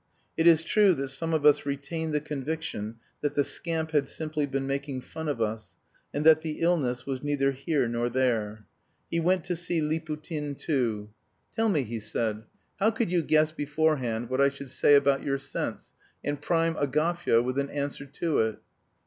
It 0.35 0.47
is 0.47 0.63
true 0.63 0.95
that 0.95 1.09
some 1.09 1.31
of 1.31 1.45
us 1.45 1.63
retained 1.63 2.11
the 2.11 2.19
conviction 2.19 2.95
that 3.21 3.35
the 3.35 3.43
scamp 3.43 3.91
had 3.91 4.07
simply 4.07 4.47
been 4.47 4.65
making 4.65 5.01
fun 5.01 5.27
of 5.27 5.39
us, 5.39 5.75
and 6.11 6.25
that 6.25 6.41
the 6.41 6.61
illness 6.61 7.05
was 7.05 7.21
neither 7.21 7.51
here 7.51 7.87
nor 7.87 8.09
there. 8.09 8.65
He 9.11 9.19
went 9.19 9.43
to 9.43 9.55
see 9.55 9.79
Liputin 9.79 10.55
too. 10.57 11.11
"Tell 11.55 11.69
me," 11.69 11.83
he 11.83 11.99
said, 11.99 12.45
"how 12.79 12.89
could 12.89 13.11
you 13.11 13.21
guess 13.21 13.51
beforehand 13.51 14.31
what 14.31 14.41
I 14.41 14.49
should 14.49 14.71
say 14.71 14.95
about 14.95 15.21
your 15.21 15.37
sense 15.37 15.93
and 16.23 16.41
prime 16.41 16.73
Agafya 16.77 17.43
with 17.43 17.59
an 17.59 17.69
answer 17.69 18.07
to 18.07 18.39
it?" 18.39 18.57